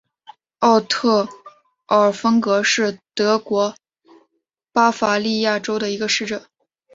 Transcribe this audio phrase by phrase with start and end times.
[0.57, 1.29] 奥特
[1.85, 3.75] 尔芬格是德国
[4.71, 6.43] 巴伐利亚州的一个市镇。